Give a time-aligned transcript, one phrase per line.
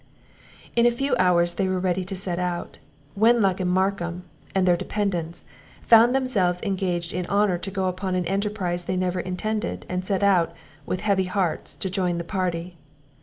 [0.75, 2.79] In a few hours they were ready to set out.
[3.15, 4.23] Wenlock and Markham,
[4.55, 5.45] and their dependants,
[5.83, 10.23] found themselves engaged in honour to go upon an enterprize they never intended; and set
[10.23, 10.55] out,
[10.87, 12.77] with heavy hearts, to join the party.